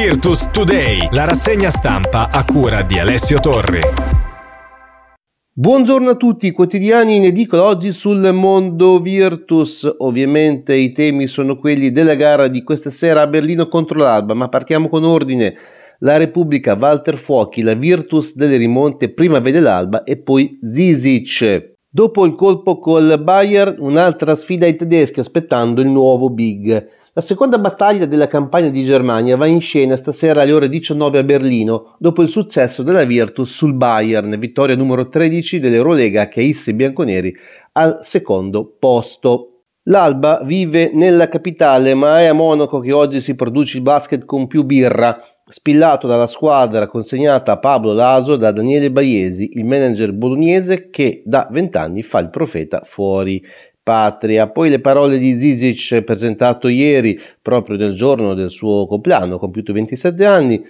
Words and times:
Virtus 0.00 0.48
Today, 0.52 1.08
la 1.10 1.24
rassegna 1.24 1.70
stampa 1.70 2.28
a 2.30 2.44
cura 2.44 2.82
di 2.82 3.00
Alessio 3.00 3.40
Torri. 3.40 3.80
Buongiorno 5.52 6.10
a 6.10 6.14
tutti, 6.14 6.52
quotidiani 6.52 7.16
in 7.16 7.24
edicola 7.24 7.64
oggi 7.64 7.90
sul 7.90 8.32
mondo 8.32 9.00
Virtus. 9.00 9.92
Ovviamente 9.98 10.76
i 10.76 10.92
temi 10.92 11.26
sono 11.26 11.56
quelli 11.56 11.90
della 11.90 12.14
gara 12.14 12.46
di 12.46 12.62
questa 12.62 12.90
sera 12.90 13.22
a 13.22 13.26
Berlino 13.26 13.66
contro 13.66 13.98
l'Alba, 13.98 14.34
ma 14.34 14.48
partiamo 14.48 14.88
con 14.88 15.02
ordine. 15.02 15.56
La 15.98 16.16
Repubblica, 16.16 16.76
Walter 16.78 17.16
Fuochi, 17.16 17.62
la 17.62 17.74
Virtus 17.74 18.36
delle 18.36 18.56
rimonte, 18.56 19.12
prima 19.12 19.40
vede 19.40 19.58
l'Alba 19.58 20.04
e 20.04 20.22
poi 20.22 20.60
Zizic. 20.62 21.74
Dopo 21.90 22.24
il 22.24 22.36
colpo 22.36 22.78
col 22.78 23.20
Bayern, 23.20 23.74
un'altra 23.80 24.36
sfida 24.36 24.64
ai 24.64 24.76
tedeschi 24.76 25.18
aspettando 25.18 25.80
il 25.80 25.88
nuovo 25.88 26.30
Big. 26.30 26.97
La 27.18 27.24
seconda 27.24 27.58
battaglia 27.58 28.06
della 28.06 28.28
campagna 28.28 28.68
di 28.68 28.84
Germania 28.84 29.36
va 29.36 29.46
in 29.46 29.60
scena 29.60 29.96
stasera 29.96 30.42
alle 30.42 30.52
ore 30.52 30.68
19 30.68 31.18
a 31.18 31.24
Berlino, 31.24 31.96
dopo 31.98 32.22
il 32.22 32.28
successo 32.28 32.84
della 32.84 33.02
Virtus 33.02 33.52
sul 33.52 33.74
Bayern, 33.74 34.38
vittoria 34.38 34.76
numero 34.76 35.08
13 35.08 35.58
dell'Eurolega 35.58 36.28
che 36.28 36.42
isse 36.42 36.70
i 36.70 36.74
bianconeri 36.74 37.36
al 37.72 37.98
secondo 38.02 38.72
posto. 38.78 39.62
L'Alba 39.88 40.42
vive 40.44 40.92
nella 40.94 41.28
capitale, 41.28 41.92
ma 41.94 42.20
è 42.20 42.26
a 42.26 42.34
Monaco 42.34 42.78
che 42.78 42.92
oggi 42.92 43.20
si 43.20 43.34
produce 43.34 43.78
il 43.78 43.82
basket 43.82 44.24
con 44.24 44.46
più 44.46 44.62
birra, 44.62 45.20
spillato 45.44 46.06
dalla 46.06 46.28
squadra 46.28 46.86
consegnata 46.86 47.50
a 47.50 47.58
Pablo 47.58 47.94
Laso 47.94 48.36
da 48.36 48.52
Daniele 48.52 48.92
Baiesi, 48.92 49.50
il 49.54 49.64
manager 49.64 50.12
bolognese 50.12 50.88
che 50.90 51.22
da 51.24 51.48
vent'anni 51.50 52.02
fa 52.02 52.20
il 52.20 52.30
profeta 52.30 52.82
fuori 52.84 53.42
patria. 53.88 54.50
Poi 54.50 54.68
le 54.68 54.80
parole 54.80 55.16
di 55.16 55.38
Zizic 55.38 56.02
presentato 56.02 56.68
ieri, 56.68 57.18
proprio 57.40 57.78
nel 57.78 57.94
giorno 57.94 58.34
del 58.34 58.50
suo 58.50 58.86
compleanno, 58.86 59.38
compiuto 59.38 59.72
27 59.72 60.26
anni. 60.26 60.62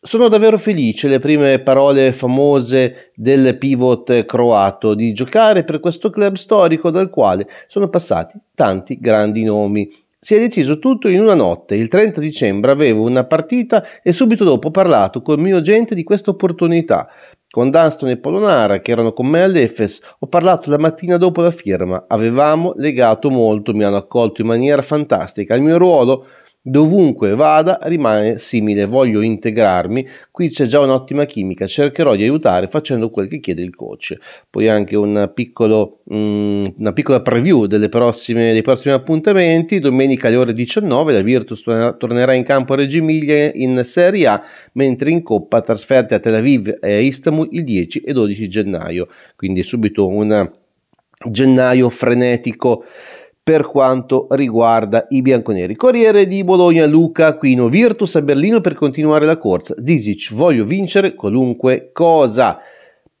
Sono 0.00 0.28
davvero 0.28 0.56
felice, 0.56 1.06
le 1.06 1.18
prime 1.18 1.58
parole 1.58 2.12
famose 2.12 3.10
del 3.14 3.58
pivot 3.58 4.24
croato, 4.24 4.94
di 4.94 5.12
giocare 5.12 5.64
per 5.64 5.80
questo 5.80 6.08
club 6.08 6.36
storico 6.36 6.88
dal 6.90 7.10
quale 7.10 7.46
sono 7.66 7.90
passati 7.90 8.38
tanti 8.54 8.98
grandi 8.98 9.44
nomi. 9.44 9.92
Si 10.18 10.34
è 10.34 10.38
deciso 10.38 10.78
tutto 10.78 11.08
in 11.08 11.20
una 11.20 11.34
notte. 11.34 11.74
Il 11.74 11.88
30 11.88 12.20
dicembre 12.20 12.70
avevo 12.70 13.02
una 13.02 13.24
partita 13.24 13.84
e 14.02 14.14
subito 14.14 14.44
dopo 14.44 14.68
ho 14.68 14.70
parlato 14.70 15.20
col 15.20 15.38
mio 15.38 15.58
agente 15.58 15.94
di 15.94 16.04
questa 16.04 16.30
opportunità. 16.30 17.06
Con 17.52 17.68
Dunston 17.68 18.08
e 18.08 18.16
Polonara, 18.16 18.80
che 18.80 18.92
erano 18.92 19.12
con 19.12 19.26
me 19.26 19.42
all'Efes, 19.42 20.00
ho 20.20 20.26
parlato 20.26 20.70
la 20.70 20.78
mattina 20.78 21.18
dopo 21.18 21.42
la 21.42 21.50
firma. 21.50 22.06
Avevamo 22.08 22.72
legato 22.76 23.28
molto, 23.28 23.74
mi 23.74 23.84
hanno 23.84 23.98
accolto 23.98 24.40
in 24.40 24.46
maniera 24.46 24.80
fantastica. 24.80 25.54
Il 25.54 25.60
mio 25.60 25.76
ruolo 25.76 26.24
Dovunque 26.64 27.34
vada 27.34 27.80
rimane 27.82 28.38
simile, 28.38 28.84
voglio 28.84 29.20
integrarmi, 29.20 30.06
qui 30.30 30.48
c'è 30.48 30.64
già 30.64 30.78
un'ottima 30.78 31.24
chimica, 31.24 31.66
cercherò 31.66 32.14
di 32.14 32.22
aiutare 32.22 32.68
facendo 32.68 33.10
quel 33.10 33.26
che 33.26 33.40
chiede 33.40 33.62
il 33.62 33.74
coach. 33.74 34.16
Poi 34.48 34.68
anche 34.68 34.94
un 34.94 35.32
piccolo, 35.34 36.02
um, 36.04 36.72
una 36.78 36.92
piccola 36.92 37.20
preview 37.20 37.66
prossime, 37.88 38.52
dei 38.52 38.62
prossimi 38.62 38.94
appuntamenti, 38.94 39.80
domenica 39.80 40.28
alle 40.28 40.36
ore 40.36 40.52
19 40.52 41.12
la 41.12 41.22
Virtus 41.22 41.62
tornerà 41.62 42.32
in 42.32 42.44
campo 42.44 42.74
a 42.74 42.76
Reggio 42.76 42.98
Emilia 42.98 43.50
in 43.52 43.80
Serie 43.82 44.28
A, 44.28 44.40
mentre 44.74 45.10
in 45.10 45.24
Coppa 45.24 45.62
trasferte 45.62 46.14
a 46.14 46.20
Tel 46.20 46.34
Aviv 46.34 46.78
e 46.80 46.92
a 46.92 47.00
Istanbul 47.00 47.48
il 47.50 47.64
10 47.64 48.02
e 48.02 48.12
12 48.12 48.48
gennaio, 48.48 49.08
quindi 49.34 49.64
subito 49.64 50.06
un 50.06 50.48
gennaio 51.28 51.90
frenetico 51.90 52.84
per 53.44 53.66
quanto 53.66 54.28
riguarda 54.30 55.06
i 55.08 55.20
bianconeri. 55.20 55.74
Corriere 55.74 56.28
di 56.28 56.44
Bologna, 56.44 56.86
Luca 56.86 57.26
Aquino, 57.26 57.68
Virtus 57.68 58.14
a 58.14 58.22
Berlino 58.22 58.60
per 58.60 58.74
continuare 58.74 59.26
la 59.26 59.36
corsa. 59.36 59.74
Zizic, 59.82 60.32
voglio 60.32 60.64
vincere 60.64 61.14
qualunque 61.14 61.90
cosa. 61.92 62.60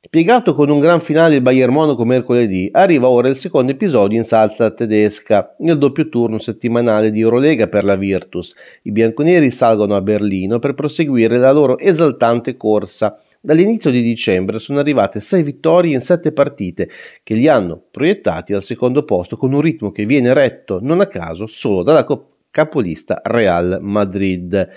Spiegato 0.00 0.54
con 0.54 0.68
un 0.70 0.78
gran 0.78 1.00
finale 1.00 1.36
il 1.36 1.42
Bayern 1.42 1.72
Monaco 1.72 2.04
mercoledì, 2.04 2.68
arriva 2.70 3.08
ora 3.08 3.28
il 3.28 3.36
secondo 3.36 3.72
episodio 3.72 4.16
in 4.16 4.24
salsa 4.24 4.70
tedesca, 4.70 5.56
nel 5.58 5.78
doppio 5.78 6.08
turno 6.08 6.38
settimanale 6.38 7.10
di 7.10 7.20
Eurolega 7.20 7.66
per 7.66 7.82
la 7.82 7.96
Virtus. 7.96 8.54
I 8.82 8.92
bianconeri 8.92 9.50
salgono 9.50 9.96
a 9.96 10.00
Berlino 10.00 10.60
per 10.60 10.74
proseguire 10.74 11.36
la 11.38 11.50
loro 11.50 11.78
esaltante 11.78 12.56
corsa. 12.56 13.18
Dall'inizio 13.44 13.90
di 13.90 14.02
dicembre 14.02 14.60
sono 14.60 14.78
arrivate 14.78 15.18
6 15.18 15.42
vittorie 15.42 15.94
in 15.94 16.00
7 16.00 16.30
partite 16.30 16.88
che 17.24 17.34
li 17.34 17.48
hanno 17.48 17.82
proiettati 17.90 18.52
al 18.52 18.62
secondo 18.62 19.04
posto 19.04 19.36
con 19.36 19.52
un 19.52 19.60
ritmo 19.60 19.90
che 19.90 20.04
viene 20.04 20.32
retto 20.32 20.78
non 20.80 21.00
a 21.00 21.08
caso 21.08 21.48
solo 21.48 21.82
dalla 21.82 22.06
capolista 22.52 23.20
Real 23.24 23.80
Madrid. 23.82 24.68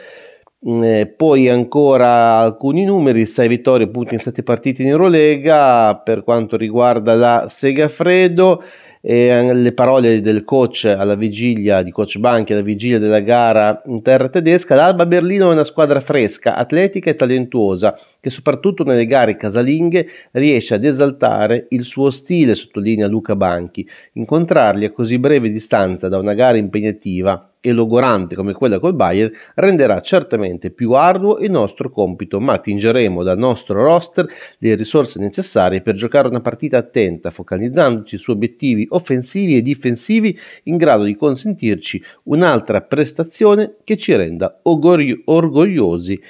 Mm, 0.67 0.83
eh, 0.83 1.05
poi 1.05 1.47
ancora 1.47 2.39
alcuni 2.39 2.85
numeri, 2.85 3.27
6 3.27 3.47
vittorie 3.47 3.85
appunto 3.85 4.15
in 4.15 4.19
7 4.19 4.41
partite 4.41 4.81
in 4.81 4.87
Eurolega 4.89 5.95
per 5.97 6.23
quanto 6.23 6.57
riguarda 6.57 7.13
la 7.13 7.45
Segafredo 7.47 8.63
e 9.07 9.53
le 9.53 9.71
parole 9.71 10.19
del 10.19 10.43
coach 10.43 10.85
alla 10.85 11.13
vigilia 11.13 11.83
di 11.83 11.91
coach 11.91 12.17
Banchi 12.17 12.53
alla 12.53 12.63
vigilia 12.63 12.97
della 12.97 13.19
gara 13.19 13.83
in 13.85 14.01
terra 14.01 14.29
tedesca 14.29 14.73
l'Alba 14.73 15.05
Berlino 15.05 15.51
è 15.51 15.53
una 15.53 15.63
squadra 15.63 15.99
fresca, 15.99 16.55
atletica 16.55 17.11
e 17.11 17.15
talentuosa 17.15 17.95
che 18.19 18.31
soprattutto 18.31 18.83
nelle 18.83 19.05
gare 19.05 19.35
casalinghe 19.35 20.07
riesce 20.31 20.73
ad 20.73 20.85
esaltare 20.85 21.67
il 21.69 21.83
suo 21.83 22.09
stile, 22.09 22.55
sottolinea 22.55 23.07
Luca 23.07 23.35
Banchi. 23.35 23.87
Incontrarli 24.13 24.85
a 24.85 24.91
così 24.91 25.19
breve 25.19 25.51
distanza 25.51 26.09
da 26.09 26.17
una 26.17 26.33
gara 26.33 26.57
impegnativa 26.57 27.54
e 27.65 27.71
logorante 27.71 28.35
come 28.35 28.53
quella 28.53 28.77
col 28.77 28.93
Bayern 28.93 29.31
renderà 29.55 29.99
certamente 29.99 30.69
più 30.69 30.91
arduo 30.91 31.39
il 31.39 31.49
nostro 31.49 31.89
compito, 31.89 32.39
ma 32.39 32.53
attingeremo 32.53 33.23
dal 33.23 33.39
nostro 33.39 33.83
roster 33.83 34.27
le 34.59 34.75
risorse 34.75 35.19
necessarie 35.19 35.81
per 35.81 35.95
giocare 35.95 36.27
una 36.27 36.41
partita 36.41 36.77
attenta, 36.77 37.31
focalizzandoci 37.31 38.17
su 38.17 38.29
obiettivi 38.29 38.85
offensivi 38.91 39.57
e 39.57 39.63
difensivi 39.63 40.37
in 40.65 40.77
grado 40.77 41.05
di 41.05 41.15
consentirci 41.15 42.03
un'altra 42.25 42.81
prestazione 42.81 43.77
che 43.83 43.97
ci 43.97 44.15
renda 44.15 44.59
orgogliosi 44.61 46.21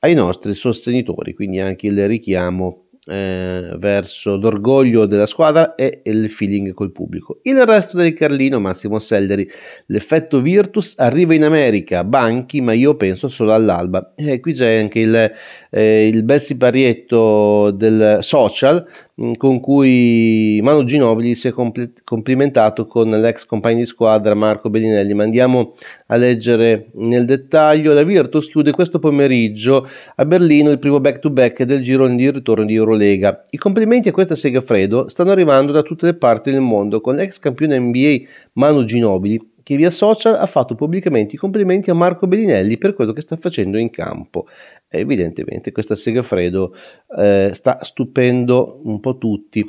ai 0.00 0.14
nostri 0.14 0.54
sostenitori, 0.54 1.34
quindi 1.34 1.60
anche 1.60 1.86
il 1.86 2.08
richiamo 2.08 2.86
eh, 3.10 3.74
verso 3.76 4.36
l'orgoglio 4.36 5.04
della 5.04 5.26
squadra 5.26 5.74
e 5.74 6.02
il 6.04 6.30
feeling 6.30 6.72
col 6.72 6.92
pubblico. 6.92 7.40
Il 7.42 7.60
resto 7.66 7.96
del 7.96 8.14
Carlino, 8.14 8.60
Massimo 8.60 9.00
Selleri, 9.00 9.50
l'effetto 9.86 10.40
Virtus 10.40 10.94
arriva 10.96 11.34
in 11.34 11.42
America, 11.42 12.04
banchi, 12.04 12.60
ma 12.60 12.72
io 12.72 12.94
penso 12.94 13.26
solo 13.26 13.52
all'alba. 13.52 14.12
E 14.14 14.38
qui 14.38 14.52
c'è 14.52 14.76
anche 14.76 15.00
il, 15.00 15.32
eh, 15.70 16.08
il 16.08 16.22
bel 16.24 16.40
siparietto 16.40 17.70
del 17.70 18.18
social 18.20 18.86
Mm, 19.22 19.34
con 19.34 19.60
cui 19.60 20.60
Manu 20.62 20.84
Ginobili 20.84 21.34
si 21.34 21.48
è 21.48 21.50
compl- 21.50 21.92
complimentato 22.04 22.86
con 22.86 23.10
l'ex 23.10 23.44
compagno 23.44 23.78
di 23.78 23.84
squadra 23.86 24.34
Marco 24.34 24.70
Bellinelli. 24.70 25.12
Ma 25.12 25.24
andiamo 25.24 25.74
a 26.06 26.16
leggere 26.16 26.88
nel 26.94 27.26
dettaglio. 27.26 27.92
La 27.92 28.02
Virtus 28.02 28.48
chiude 28.48 28.70
questo 28.70 28.98
pomeriggio 28.98 29.86
a 30.16 30.24
Berlino 30.24 30.70
il 30.70 30.78
primo 30.78 31.00
back-to-back 31.00 31.64
del 31.64 31.82
girone 31.82 32.16
di 32.16 32.30
ritorno 32.30 32.64
di 32.64 32.74
Eurolega. 32.74 33.42
I 33.50 33.58
complimenti 33.58 34.08
a 34.08 34.12
questa 34.12 34.34
Segafredo 34.34 35.08
stanno 35.10 35.32
arrivando 35.32 35.70
da 35.72 35.82
tutte 35.82 36.06
le 36.06 36.14
parti 36.14 36.50
del 36.50 36.62
mondo, 36.62 37.02
con 37.02 37.16
l'ex 37.16 37.38
campione 37.38 37.78
NBA 37.78 38.20
Manu 38.54 38.84
Ginobili 38.84 39.49
che 39.70 39.76
via 39.76 39.90
social 39.90 40.34
ha 40.34 40.46
fatto 40.46 40.74
pubblicamente 40.74 41.36
i 41.36 41.38
complimenti 41.38 41.90
a 41.90 41.94
Marco 41.94 42.26
Bellinelli 42.26 42.76
per 42.76 42.92
quello 42.92 43.12
che 43.12 43.20
sta 43.20 43.36
facendo 43.36 43.78
in 43.78 43.88
campo. 43.90 44.48
Evidentemente 44.88 45.70
questa 45.70 45.94
Segafredo 45.94 46.74
eh, 47.16 47.50
sta 47.52 47.78
stupendo 47.84 48.80
un 48.82 48.98
po' 48.98 49.16
tutti. 49.16 49.64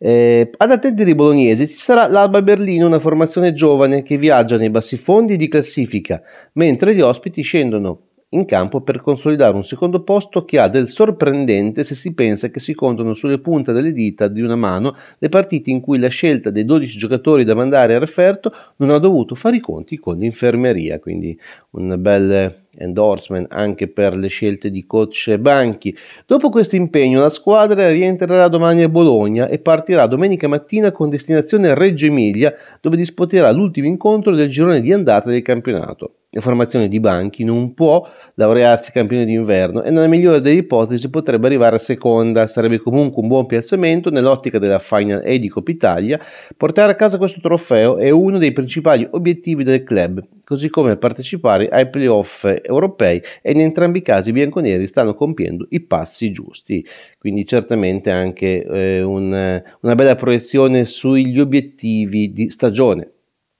Eh, 0.00 0.50
ad 0.56 0.70
attendere 0.72 1.10
i 1.10 1.14
bolognesi 1.14 1.68
ci 1.68 1.76
sarà 1.76 2.08
l'Alba 2.08 2.42
Berlino, 2.42 2.86
una 2.86 2.98
formazione 2.98 3.52
giovane 3.52 4.02
che 4.02 4.16
viaggia 4.16 4.56
nei 4.56 4.68
bassi 4.68 4.96
fondi 4.96 5.36
di 5.36 5.46
classifica, 5.46 6.20
mentre 6.54 6.92
gli 6.92 7.00
ospiti 7.00 7.42
scendono 7.42 8.05
in 8.30 8.44
campo 8.44 8.80
per 8.80 9.00
consolidare 9.00 9.54
un 9.54 9.64
secondo 9.64 10.02
posto 10.02 10.44
che 10.44 10.58
ha 10.58 10.68
del 10.68 10.88
sorprendente 10.88 11.84
se 11.84 11.94
si 11.94 12.12
pensa 12.12 12.48
che 12.48 12.58
si 12.58 12.74
contano 12.74 13.14
sulle 13.14 13.38
punte 13.38 13.72
delle 13.72 13.92
dita 13.92 14.26
di 14.26 14.40
una 14.40 14.56
mano 14.56 14.96
le 15.18 15.28
partite 15.28 15.70
in 15.70 15.80
cui 15.80 15.98
la 15.98 16.08
scelta 16.08 16.50
dei 16.50 16.64
12 16.64 16.98
giocatori 16.98 17.44
da 17.44 17.54
mandare 17.54 17.94
a 17.94 17.98
referto 18.00 18.52
non 18.76 18.90
ha 18.90 18.98
dovuto 18.98 19.36
fare 19.36 19.56
i 19.56 19.60
conti 19.60 19.98
con 19.98 20.18
l'infermeria, 20.18 20.98
quindi 20.98 21.38
un 21.70 21.94
bel 21.98 22.65
endorsement 22.78 23.46
anche 23.50 23.88
per 23.88 24.16
le 24.16 24.28
scelte 24.28 24.70
di 24.70 24.86
coach 24.86 25.36
Banchi. 25.36 25.96
Dopo 26.26 26.48
questo 26.48 26.76
impegno 26.76 27.20
la 27.20 27.28
squadra 27.28 27.88
rientrerà 27.88 28.48
domani 28.48 28.82
a 28.82 28.88
Bologna 28.88 29.48
e 29.48 29.58
partirà 29.58 30.06
domenica 30.06 30.48
mattina 30.48 30.92
con 30.92 31.08
destinazione 31.08 31.74
Reggio 31.74 32.06
Emilia 32.06 32.54
dove 32.80 32.96
disputerà 32.96 33.50
l'ultimo 33.50 33.86
incontro 33.86 34.34
del 34.34 34.48
girone 34.48 34.80
di 34.80 34.92
andata 34.92 35.30
del 35.30 35.42
campionato 35.42 36.12
la 36.36 36.42
formazione 36.42 36.88
di 36.88 37.00
Banchi 37.00 37.44
non 37.44 37.72
può 37.72 38.06
laurearsi 38.34 38.92
campione 38.92 39.24
d'inverno 39.24 39.82
e 39.82 39.90
nella 39.90 40.06
migliore 40.06 40.42
delle 40.42 40.58
ipotesi 40.58 41.08
potrebbe 41.08 41.46
arrivare 41.46 41.76
a 41.76 41.78
seconda, 41.78 42.46
sarebbe 42.46 42.78
comunque 42.78 43.22
un 43.22 43.28
buon 43.28 43.46
piazzamento 43.46 44.10
nell'ottica 44.10 44.58
della 44.58 44.78
Final 44.78 45.22
A 45.24 45.36
di 45.38 45.48
Coppa 45.48 45.70
Italia. 45.70 46.20
Portare 46.54 46.92
a 46.92 46.94
casa 46.94 47.16
questo 47.16 47.40
trofeo 47.40 47.96
è 47.96 48.10
uno 48.10 48.36
dei 48.36 48.52
principali 48.52 49.08
obiettivi 49.10 49.64
del 49.64 49.82
club 49.82 50.22
così 50.46 50.70
come 50.70 50.96
partecipare 50.96 51.66
ai 51.66 51.90
playoff 51.90 52.44
europei 52.62 53.20
e 53.42 53.50
in 53.50 53.60
entrambi 53.60 53.98
i 53.98 54.02
casi 54.02 54.30
i 54.30 54.32
bianconeri 54.32 54.86
stanno 54.86 55.12
compiendo 55.12 55.66
i 55.70 55.80
passi 55.80 56.30
giusti, 56.30 56.86
quindi 57.18 57.44
certamente 57.44 58.12
anche 58.12 58.64
eh, 58.64 59.02
un, 59.02 59.60
una 59.80 59.94
bella 59.96 60.14
proiezione 60.14 60.84
sugli 60.84 61.40
obiettivi 61.40 62.30
di 62.30 62.48
stagione. 62.48 63.15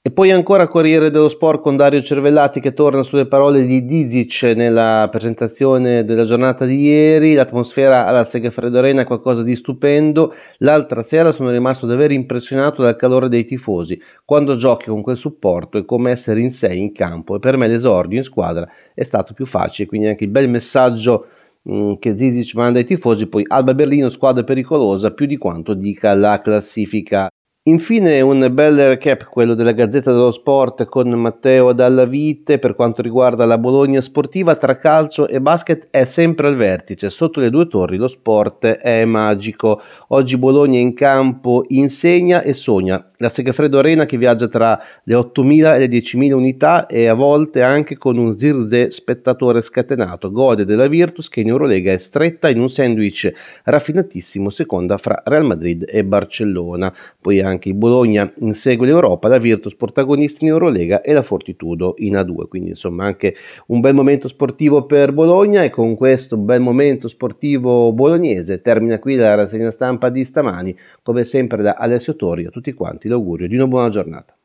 E 0.06 0.12
poi 0.12 0.30
ancora 0.30 0.68
Corriere 0.68 1.10
dello 1.10 1.28
Sport 1.28 1.60
con 1.60 1.76
Dario 1.76 2.00
Cervellati 2.00 2.60
che 2.60 2.74
torna 2.74 3.02
sulle 3.02 3.26
parole 3.26 3.64
di 3.64 3.84
Disic 3.84 4.54
nella 4.54 5.08
presentazione 5.10 6.04
della 6.04 6.22
giornata 6.22 6.64
di 6.64 6.80
ieri. 6.80 7.34
L'atmosfera 7.34 8.06
alla 8.06 8.22
Segafredo 8.22 8.78
Arena 8.78 9.00
è 9.00 9.04
qualcosa 9.04 9.42
di 9.42 9.56
stupendo. 9.56 10.32
L'altra 10.58 11.02
sera 11.02 11.32
sono 11.32 11.50
rimasto 11.50 11.86
davvero 11.86 12.12
impressionato 12.12 12.82
dal 12.82 12.94
calore 12.94 13.28
dei 13.28 13.42
tifosi. 13.42 14.00
Quando 14.24 14.54
giochi 14.54 14.86
con 14.86 15.02
quel 15.02 15.16
supporto 15.16 15.76
è 15.76 15.84
come 15.84 16.12
essere 16.12 16.38
in 16.38 16.50
sé 16.50 16.72
in 16.72 16.92
campo 16.92 17.34
e 17.34 17.38
per 17.40 17.56
me 17.56 17.66
l'esordio 17.66 18.18
in 18.18 18.22
squadra 18.22 18.64
è 18.94 19.02
stato 19.02 19.34
più 19.34 19.44
facile. 19.44 19.88
Quindi 19.88 20.06
anche 20.06 20.22
il 20.22 20.30
bel 20.30 20.48
messaggio 20.48 21.26
mm, 21.68 21.94
che 21.98 22.16
Zizic 22.16 22.54
manda 22.54 22.78
ai 22.78 22.84
tifosi. 22.84 23.26
Poi 23.26 23.42
Alba 23.44 23.74
Berlino, 23.74 24.08
squadra 24.10 24.44
pericolosa 24.44 25.12
più 25.12 25.26
di 25.26 25.36
quanto 25.36 25.74
dica 25.74 26.14
la 26.14 26.40
classifica 26.40 27.28
Infine 27.68 28.20
un 28.20 28.48
bel 28.52 28.76
recap, 28.76 29.24
quello 29.24 29.54
della 29.54 29.72
Gazzetta 29.72 30.12
dello 30.12 30.30
Sport 30.30 30.84
con 30.84 31.08
Matteo 31.08 31.72
Dalla 31.72 32.04
Vite 32.04 32.60
per 32.60 32.76
quanto 32.76 33.02
riguarda 33.02 33.44
la 33.44 33.58
Bologna 33.58 34.00
sportiva 34.00 34.54
tra 34.54 34.76
calcio 34.76 35.26
e 35.26 35.40
basket 35.40 35.88
è 35.90 36.04
sempre 36.04 36.46
al 36.46 36.54
vertice, 36.54 37.10
sotto 37.10 37.40
le 37.40 37.50
due 37.50 37.66
torri 37.66 37.96
lo 37.96 38.06
sport 38.06 38.66
è 38.66 39.04
magico. 39.04 39.80
Oggi 40.10 40.36
Bologna 40.36 40.78
in 40.78 40.94
campo 40.94 41.64
insegna 41.66 42.40
e 42.42 42.52
sogna, 42.52 43.04
la 43.18 43.28
Segafredo 43.28 43.78
Arena 43.78 44.04
che 44.04 44.18
viaggia 44.18 44.48
tra 44.48 44.78
le 45.04 45.14
8.000 45.14 45.74
e 45.74 45.78
le 45.78 45.86
10.000 45.86 46.32
unità 46.32 46.86
e 46.86 47.06
a 47.06 47.14
volte 47.14 47.62
anche 47.62 47.96
con 47.96 48.18
un 48.18 48.36
Zirze 48.36 48.90
spettatore 48.90 49.60
scatenato, 49.60 50.30
gode 50.30 50.64
della 50.64 50.86
Virtus 50.86 51.28
che 51.28 51.40
in 51.40 51.48
Eurolega 51.48 51.92
è 51.92 51.96
stretta 51.96 52.48
in 52.48 52.60
un 52.60 52.68
sandwich 52.68 53.32
raffinatissimo 53.64 54.50
seconda 54.50 54.96
fra 54.96 55.22
Real 55.24 55.44
Madrid 55.44 55.84
e 55.88 56.04
Barcellona. 56.04 56.92
Poi 57.20 57.40
anche 57.40 57.68
il 57.68 57.74
Bologna 57.74 58.30
insegue 58.40 58.86
l'Europa, 58.86 59.28
la 59.28 59.38
Virtus 59.38 59.74
protagonista 59.74 60.44
in 60.44 60.50
Eurolega 60.50 61.00
e 61.00 61.12
la 61.12 61.22
Fortitudo 61.22 61.94
in 61.98 62.14
A2, 62.14 62.48
quindi 62.48 62.70
insomma 62.70 63.04
anche 63.04 63.34
un 63.66 63.80
bel 63.80 63.94
momento 63.94 64.28
sportivo 64.28 64.84
per 64.86 65.12
Bologna 65.12 65.62
e 65.62 65.70
con 65.70 65.96
questo 65.96 66.36
bel 66.36 66.60
momento 66.60 67.08
sportivo 67.08 67.92
bolognese 67.92 68.60
termina 68.60 68.98
qui 68.98 69.16
la 69.16 69.34
rassegna 69.34 69.70
stampa 69.70 70.08
di 70.08 70.24
stamani, 70.24 70.76
come 71.02 71.24
sempre 71.24 71.62
da 71.62 71.74
Alessio 71.78 72.16
Tori 72.16 72.44
a 72.44 72.50
tutti 72.50 72.72
quanti 72.72 73.05
farti 73.06 73.08
l'augurio 73.08 73.48
di 73.48 73.54
una 73.54 73.66
buona 73.66 73.88
giornata. 73.88 74.36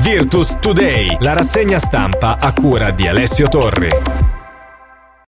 Virtus 0.00 0.58
Today, 0.58 1.16
la 1.20 1.32
rassegna 1.32 1.78
stampa 1.78 2.38
a 2.38 2.52
cura 2.52 2.90
di 2.90 3.06
Alessio 3.06 3.48
Torri. 3.48 3.88